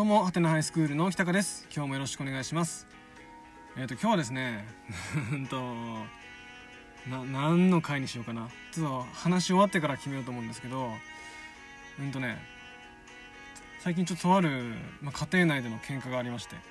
[0.00, 1.68] どうも、ハテナハイスクールの北川です。
[1.70, 2.88] 今日もよろしくお願いします。
[3.76, 4.64] えっ、と、今日はですね、
[5.30, 5.60] うんと、
[7.06, 8.48] な、何の回にしようかな。
[8.72, 10.90] ちょっと話し終わってから決めようと思うんですけど、
[11.98, 12.42] うんとね、
[13.80, 16.62] 最近ちょっととある、まあ、家庭内での喧嘩がありまして、ね。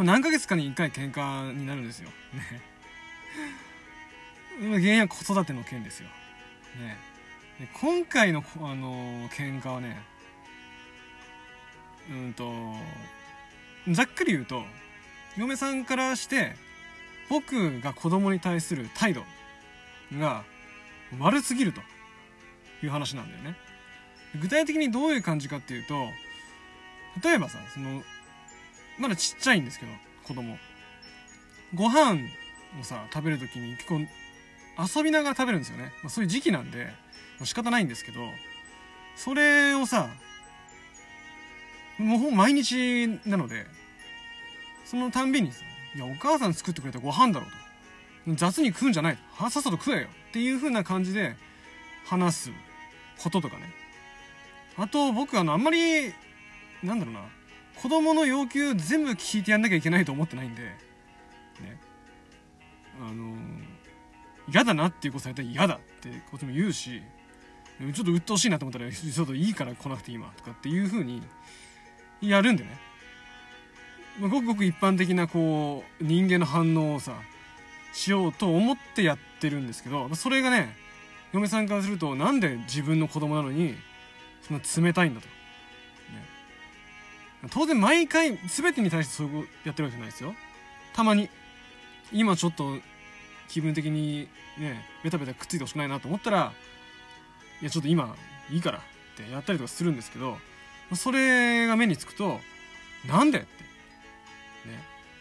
[0.00, 2.08] 何ヶ月かに1回喧嘩になるんですよ。
[2.32, 2.62] ね。
[4.80, 6.08] 原因は子育ての件ですよ。
[6.78, 6.96] ね。
[7.60, 10.15] で今回の、あの喧嘩はね、
[12.10, 12.52] うんと
[13.92, 14.62] ざっくり言うと
[15.36, 16.54] 嫁さんからして
[17.28, 19.22] 僕が子供に対する態度
[20.18, 20.44] が
[21.18, 21.80] 悪すぎると
[22.82, 23.56] いう話なんだよね。
[24.40, 25.94] 具体的にどういう感じかっていうと
[27.22, 28.02] 例えばさその
[28.98, 29.92] まだちっちゃいんですけど
[30.24, 30.58] 子供。
[31.74, 32.20] ご飯
[32.80, 34.00] をさ食べる時に結構
[34.96, 36.88] 遊びながら食べるんですよね、まあ、そういう時期なんで、
[37.44, 38.20] 仕方ないんですけど
[39.14, 40.08] それをさ
[41.98, 43.66] もう毎日なので、
[44.84, 48.36] そのたんびにさ、いや、お母さん作ってくれたご飯だろうと。
[48.36, 51.36] 雑に食うんじゃないはさっさと食えよっていう風な感じで
[52.06, 52.50] 話す
[53.18, 53.70] こととかね。
[54.76, 56.12] あと、僕あの、あんまり、
[56.82, 57.20] なんだろうな、
[57.80, 61.80] 子供の要求全部聞いてやんなきゃいけないと思ってないんで、ね。
[63.00, 63.36] あの
[64.48, 67.02] 嫌だなっていうことされたら嫌だってことも言うし、
[67.94, 71.22] ちょっと鬱陶しいなと思ったら、ちょっといいから来なくていいわとかっていう風に
[72.20, 72.78] やるんでね。
[74.18, 77.14] ま、ごくごく一般的なこう、人間の反応をさ、
[77.92, 80.76] しようと思ってやってるんですけど、それがね、
[81.32, 83.74] 嫁さんからすると、なんで自分の子供なのに、
[84.42, 85.26] そんな冷たいんだと。
[85.26, 85.32] ね、
[87.50, 90.34] 当然毎回、全てに対してそういうことやってるわけじゃないですよ。
[90.94, 91.28] たまに、
[92.12, 92.78] 今ちょっと
[93.48, 94.28] 気分的に
[94.58, 96.52] ね、ベタベタくっついてほしくないなと思ったら、
[97.60, 98.14] いやちょっと今
[98.50, 98.82] いいからっ
[99.16, 100.38] てやったりとかするんですけど、
[100.94, 102.40] それが目につくと、
[103.06, 103.38] なんで？
[103.38, 103.46] って。
[103.46, 103.50] ね。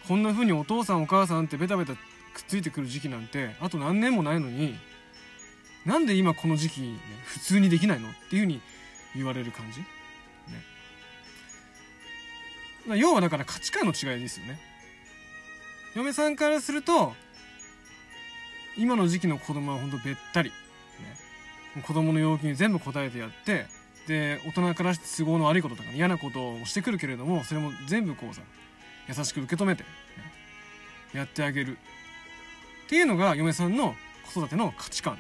[0.08, 2.00] こんな風にお父さんお母さんってベタベタくっ
[2.48, 4.78] ついてくる時期なんて、あと何年もないのに、
[5.86, 8.10] なんで今この時期、ね、普通にできないの？
[8.10, 8.62] っていう風に
[9.16, 9.80] 言われる感じ。
[9.80, 9.86] ね。
[12.98, 14.60] 要はだから価値観の違いですよね。
[15.96, 17.14] 嫁さんからすると、
[18.78, 20.52] 今の時期の子供はほんとべったり。
[21.76, 21.82] ね。
[21.82, 23.66] 子供の要求に全部答えてやって、
[24.08, 28.42] で大人からして都合の悪いこととか、嫌なことをしてくるけれどもそれも全部こうさ
[29.08, 29.90] 優しく受け止めて、ね、
[31.14, 31.78] やってあげる
[32.86, 33.96] っていうのが嫁さんの
[34.34, 35.18] 子育ての価値観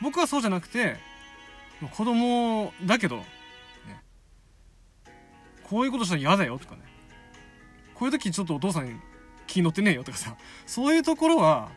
[0.00, 0.96] 僕はそうじゃなくて
[1.96, 3.24] 子供だけど、ね、
[5.64, 6.82] こういうことしたら嫌だよとかね
[7.94, 8.94] こういう時ちょっとお父さんに
[9.46, 10.36] 気に乗ってねえよとかさ
[10.66, 11.70] そういうところは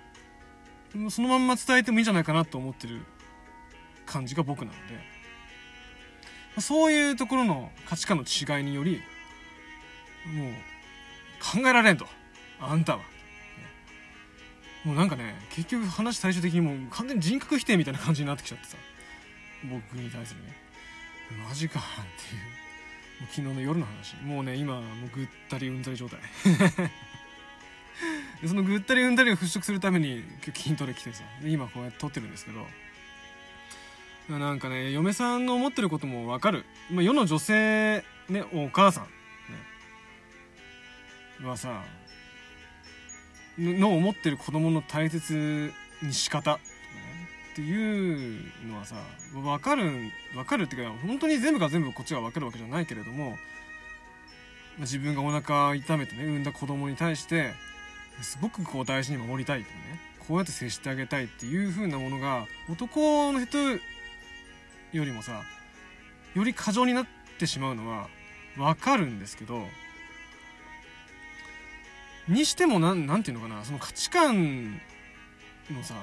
[1.09, 3.01] そのまんま伝えてもいいんじゃないかなと思ってる
[4.05, 5.16] 感じが僕なので。
[6.61, 9.01] そういうところの価値観の違いにより、
[10.33, 10.51] もう、
[11.39, 12.07] 考えられんと。
[12.59, 13.03] あんたは。
[14.83, 18.77] もうなんかね、結局話最終的にもう完全に人格否定みたいな感じになってきちゃってさ。
[19.63, 20.55] 僕に対するね。
[21.47, 23.27] マジかっていう。
[23.29, 24.15] 昨日の夜の話。
[24.17, 26.19] もうね、今、もうぐったりうんざり状態。
[28.47, 31.23] そのぐったりうんざりを払拭するために筋トレ来てさ。
[31.43, 32.65] 今こうやって撮ってるんですけど。
[34.29, 36.65] なんかね、嫁さんの思ってることもわかる。
[36.91, 39.03] まあ、世の女性、ね、お母さん、
[41.41, 41.81] ね、はさ、
[43.57, 45.71] の思ってる子供の大切
[46.03, 46.59] に仕方、ね、
[47.53, 48.97] っていうのはさ、
[49.45, 53.37] わかる、わかるっていうか、本当に全部が全部こっちがわかるわけじゃないけれども、
[54.77, 57.53] ま、自分がお腹痛めてね、産んだ子供に対して、
[58.21, 63.57] すごくこう大事に守りたいってね、こうやって接してあげたいっていう風なものが、男の人
[64.97, 65.41] よりもさ
[66.35, 67.07] より過剰になっ
[67.39, 68.07] てしまうのは
[68.57, 69.65] わかるんですけど
[72.27, 74.73] にしてもなんなんていうのかなその価値観
[75.71, 75.95] のさ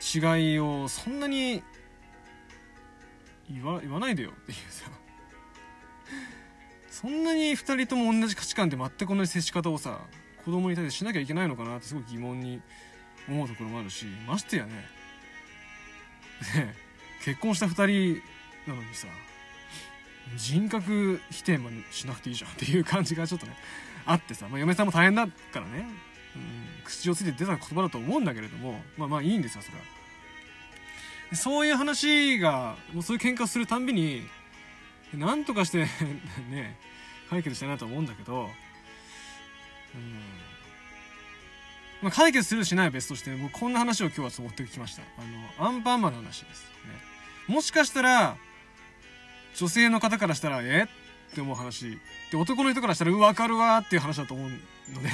[0.00, 1.62] 違いをそんなに
[3.50, 4.90] 言わ言わないでよっていうさ
[6.90, 10.00] そんなに2人とも同じ価値観で全く同じ接し方をさ
[10.44, 12.60] 子供に対してしなきゃいけないのかなってすごい疑問に
[13.28, 14.70] 思うところもあるしましてやね
[17.24, 18.22] 結婚した2人
[18.70, 19.06] なのにさ
[20.36, 23.56] 人格否定までしなくていいじゃんっていう感じがちょっとね
[24.06, 25.86] あってさ、まあ、嫁さんも大変だからね、
[26.36, 29.84] うん、口をついて出た言葉だと思うんだけれどもまあまあいいんですよそれは。
[31.32, 34.22] そういう話がもうそういう喧嘩するたんびに
[35.14, 35.86] なんとかして
[36.50, 36.76] ね
[37.28, 38.48] 解決したいなと思うんだけど
[39.94, 40.49] うん。
[42.02, 45.02] まあ、解決するしないは別として僕こんな話を今日は持ってきました。
[45.18, 46.64] あのアンパンマンの話です。
[47.48, 47.54] ね。
[47.54, 48.36] もしかしたら
[49.56, 51.98] 女性の方からしたらえって思う話。
[52.30, 55.08] で男の人からしたら分かるわっていう話だと思うので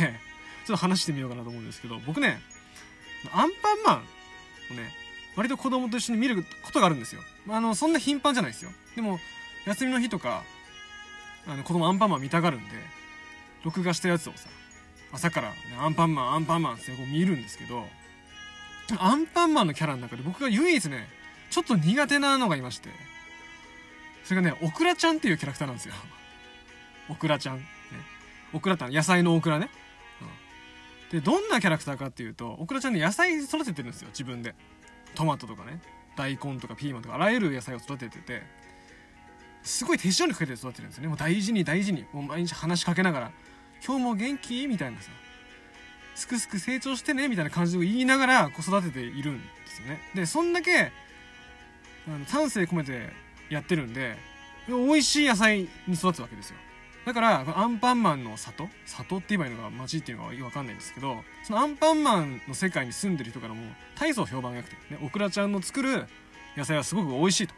[0.67, 2.41] ちょっと話してみようかなと思うんですけど僕ね
[3.33, 4.91] アンパンマンをね
[5.35, 7.21] 割と子供と一緒に見ることがあるんですよ。
[7.47, 8.71] まあのそんな頻繁じゃないですよ。
[8.95, 9.19] でも
[9.67, 10.45] 休みの日とか
[11.47, 12.71] あの子供アンパンマン見たがるんで
[13.65, 14.49] 録画したやつをさ
[15.17, 17.85] 朝から、ね、アンパンマンアンパンマンってこう見るんですけど
[18.99, 21.09] アンパンマンのキャラの中で僕が唯一ね
[21.51, 22.91] ちょっと苦手なのがいまして
[24.25, 25.95] それがねオクラちゃんっていうキャラクターなんですよ。
[27.09, 27.65] オクラちゃん、ね、
[28.53, 29.71] オクラって野菜のオクラね、
[31.13, 34.55] うん、でどんなキャラクターかっていうとオクラちゃんね野菜育ててるんですよ自分で。
[35.15, 35.81] トマトとかね。
[36.17, 38.43] 大根とかピーマンとかあらゆる野菜を育ててて。
[39.63, 41.09] すごい手塩にかけて育てるんですよね。
[41.09, 42.07] もう大事に大事に。
[42.13, 43.33] もう毎日話しかけながら
[43.85, 45.11] 「今日も元気?」みたいなさ
[46.15, 50.01] 「すくすく成長してね」みたいな感じを言いながら子育てているんですよね。
[50.15, 50.93] でそんだけ
[52.09, 53.11] あの丹精込めて
[53.51, 54.17] やってるんで
[54.69, 56.57] 美味しい野菜に育つわけですよ。
[57.05, 63.63] だからアンパンマンの里里って言えばいいのか町っていうのか分かんないんですけどそのアンパンマンの世界に住んでる人からも
[63.95, 66.09] 大層評判が良くて、ね、オクラちゃんの作る
[66.57, 67.55] 野菜はすごく美味しいと。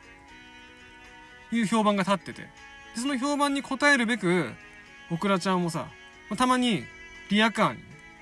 [1.50, 2.42] いう評判が立ってて。
[2.42, 2.48] で
[2.96, 4.52] その評判に応えるべく
[5.10, 5.88] オクラちゃんもさ
[6.30, 6.84] またまに
[7.30, 7.78] リアカーに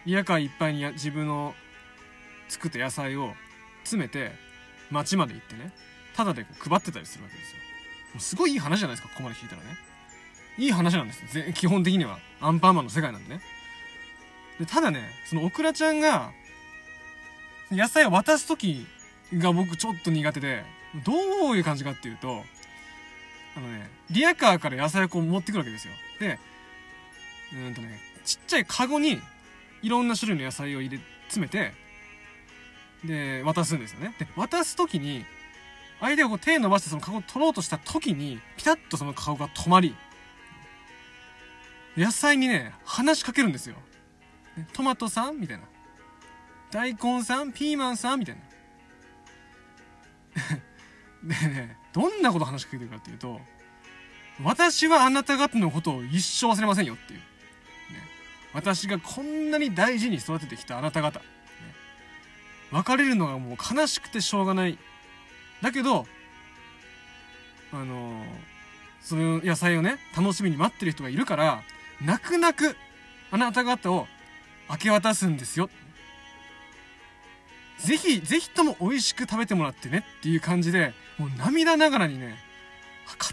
[0.06, 1.54] リアカーいっぱいに自分の
[2.48, 3.32] 作った野菜を
[3.82, 4.32] 詰めて
[4.90, 5.72] 町まで行ってね
[6.14, 7.56] タダでこう配ってたりするわけですよ。
[8.14, 9.68] もうすごいいい話じゃないですかここまで聞いたらね。
[10.58, 12.18] いい話なんです基本的には。
[12.40, 13.40] アンパンマンの世界なんでね。
[14.58, 16.32] でただねそのオクラちゃんが
[17.70, 18.86] 野菜を渡す時
[19.34, 20.62] が僕ちょっと苦手で
[21.04, 22.42] どういう感じかっていうと
[23.56, 25.94] あのねリアカーから野菜をこう持ってくるわけですよ。
[26.20, 26.38] で
[27.56, 29.20] うんとねちっちゃいカゴに
[29.82, 31.72] いろんな種類の野菜を入れ詰めて
[33.04, 34.14] で渡すんですよね。
[34.18, 35.24] で渡す時に
[36.00, 39.94] 相手がこう手伸ばしてそのカゴを取ろうとした時にピタッとそのカゴが止まり
[41.96, 43.76] 野菜にね話しかけるんですよ。
[44.72, 45.64] トマトさんみたいな。
[46.70, 48.42] 大根さんピーマンさんみたいな。
[51.24, 53.40] でねどんなこと話しかけてるかっていうと
[54.42, 57.20] 私はあなた方のことを一生忘れませんよっていう、
[58.56, 61.24] 私がこんなに大事に育ててきたあなた方、ね、
[62.72, 64.78] 別れるのがもう悲しくてしょうがない
[65.60, 66.06] だけど
[67.70, 68.24] あのー、
[69.02, 71.62] その野菜をね楽しみに待ってる人がいるから
[72.00, 72.76] 泣く泣く
[73.30, 74.06] あなた方を
[74.70, 75.68] 明け渡すんですよ
[77.78, 82.36] ぜひぜひとも美味しく食べてもらってねっていう感じでもう涙ながらにね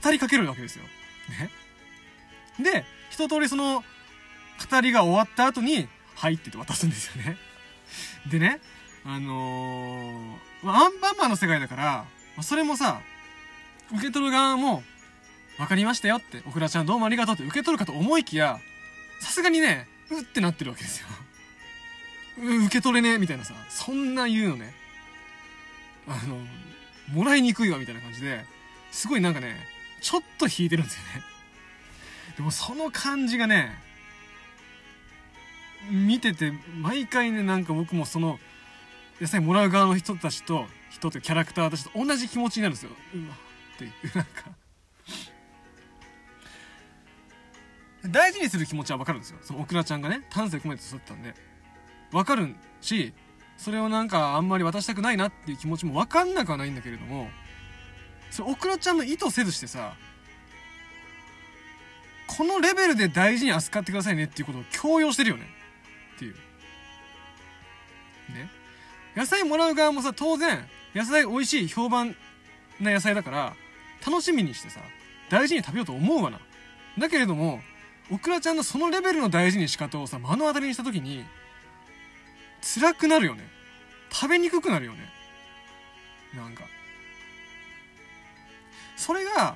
[0.03, 0.83] 語りかけるわけですよ。
[1.29, 1.49] ね。
[2.61, 3.83] で一通りその
[4.69, 7.37] 語りが終わった後に「はい」ってて渡すんですよね。
[8.29, 8.59] でね
[9.05, 12.05] あのー、アンパンマンの世界だから
[12.41, 13.01] それもさ
[13.91, 14.83] 受け取る側も
[15.57, 18.59] 分かりましたよって、オクラちゃんどうもありがとうって受け取るかと思いきや、
[19.19, 21.07] さすがにね、うってなってるわけですよ。
[22.65, 24.73] 受け取れねえみたいなさ、そんな言うのね。
[26.07, 26.39] あの、
[27.13, 28.45] もらいにくいわみたいな感じで、
[28.91, 29.67] すごいなんかね、
[30.01, 31.23] ちょっと引いてるんですよね。
[32.37, 33.77] でもその感じがね、
[35.89, 38.39] 見てて、毎回ね、なんか僕もその、
[39.21, 42.91] 野菜もらう側の人たちと、人とキャラクターたちと同じ気持ちになるんですよ。
[43.15, 43.35] うわ
[43.75, 44.51] っていう、なんか
[48.05, 49.39] 大事にする気持ちはわかるんですよ。
[49.41, 51.33] そのオクラちゃんがね、丹精込めて育ったんで。
[52.11, 53.13] わかるし、
[53.57, 57.29] それをなんかあんまり渡したくないなっていう気持ちもわかんなくはないんだけれども、
[58.29, 59.95] それオクラちゃんの意図せずしてさ、
[62.27, 65.47] このレベルで大事に扱ってくださいねっていうことを強要してるよね。
[66.15, 66.33] っていう。
[66.33, 66.39] ね。
[69.15, 70.65] 野菜もらう側もさ、当然、
[70.95, 72.15] 野菜美味しい、評判
[72.79, 73.55] な野菜だから、
[74.05, 74.81] 楽しみにしてさ、
[75.29, 76.39] 大事に食べようと思うわな。
[76.97, 77.61] だけれども、
[78.11, 81.25] オクラちゃんのそのレベルの大事に仕方をさ、目の当たりにした時に、
[82.61, 83.47] 辛くなるよね。
[84.11, 84.99] 食べにくくなるよね。
[86.35, 86.63] なんか。
[88.95, 89.55] それが、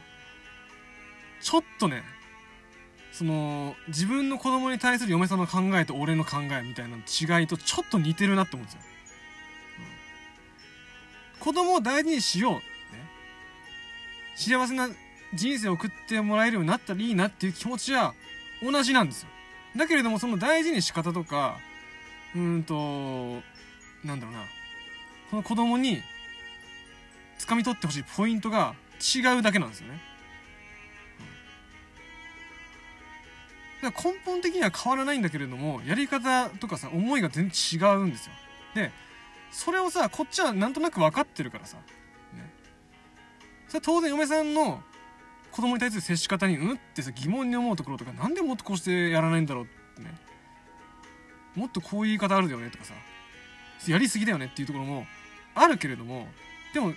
[1.42, 2.04] ちょっとね、
[3.18, 8.80] その、自分の子供に対する嫁さんの考えと俺の考えみたいな違いとちょっと似てるなって思うんですよ。
[11.40, 12.54] うん、子供を大事にしよう。
[12.54, 12.62] ね。
[14.36, 14.88] 幸せな
[15.34, 18.14] 人生を送ってもらえるようになったらいいなっていう気持ちは
[18.62, 19.30] 同じなんですよ。
[19.76, 21.58] だけれども、その大事に仕方とか、
[22.36, 23.42] うんと、
[24.06, 24.44] なんだろうな、
[25.32, 26.04] この子供に
[27.40, 30.17] 掴み取ってほしいポイントが違うだけなんですよね。
[33.82, 38.34] だから根本的には変わらないんだけれども、やり方とかさ、思いが全然違うんですよ。
[38.74, 38.92] で、
[39.52, 42.52] それをさ、こっちはなんとなく分かってるからさ、ね。
[43.68, 44.82] それ当然嫁さんの
[45.52, 50.14] 子供に対する接し方にうんってさ疑問に思うところとかなんでもっとこうしてやらないんだろうってね
[51.56, 52.94] もっとこういう言い方あるよねとかさ
[53.88, 55.08] やりすぎだよねっていうところも
[55.56, 56.28] あるけれども
[56.74, 56.94] でも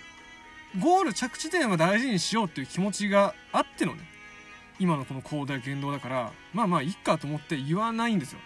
[0.79, 4.01] ゴール着地点は大事にしようっていう気持ちがあってのね
[4.81, 8.39] 今のこの行動や言動だからまあまあいっかと思って言わないんですよ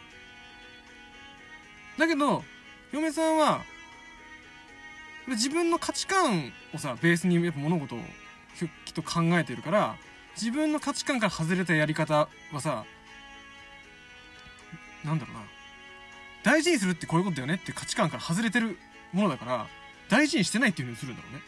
[1.98, 2.44] だけど
[2.92, 3.62] 嫁さんは
[5.28, 8.00] 自分の価値観をさベースにやっぱ物事を
[8.86, 9.96] きっと考えてるから
[10.36, 12.84] 自分の価値観から外れたやり方はさ
[15.06, 15.42] なんだろうな
[16.44, 18.78] 大事にするってこういうことだよねって価値観から外れてる
[19.14, 19.68] ものだから
[20.10, 21.40] 大事にしてないっていうふうにするんだろうね。
[21.40, 21.44] ね。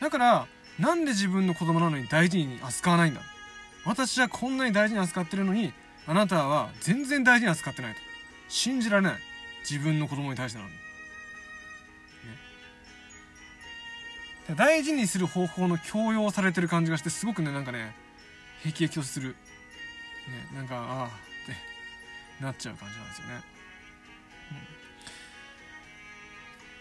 [0.00, 0.46] だから
[0.78, 3.20] なんで自分の子供なのに大事に扱わないんだ？
[3.84, 5.72] 私はこんなに大事に扱ってるのに
[6.06, 8.00] あなたは全然大事に扱ってないと。
[8.48, 9.14] 信じられない。
[9.68, 10.80] 自分の子供に対してなのに、ね、
[14.56, 17.94] 大事にする方法の強要されてる感じがしてすごくねなんかね
[18.62, 19.36] 辟易とする、ね、
[20.54, 21.10] なんかああっ
[21.46, 23.42] てなっちゃう感じなんですよね、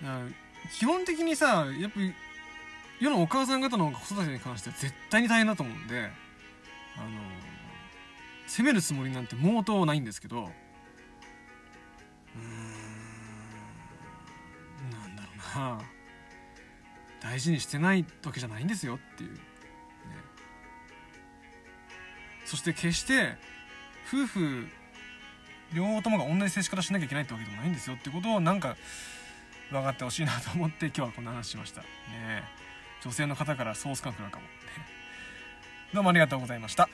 [0.01, 0.35] うん、
[0.77, 2.13] 基本的にさやっぱり
[3.03, 6.09] 世のお母さん方の子育てに関しては絶対に大変だと思うんで
[6.95, 7.09] あの
[8.47, 12.41] 責めるつもりなんて毛頭ないんですけどうー
[14.87, 15.81] んなんだろうな。
[17.21, 19.39] 大事にしてないわけじゃないんですよっていう、ね、
[22.45, 23.35] そして決して
[24.07, 24.67] 夫婦
[25.73, 28.77] 両方ともが同じ接し方しなきゃいけないってわけでもないんですよってことをなんか
[29.71, 31.81] 分かってほしいなと思って今日はこんな話しました。
[31.81, 32.63] ね。
[33.03, 34.45] 女性の方からソース感覚なんかも
[35.93, 36.89] どうもありがとうございました。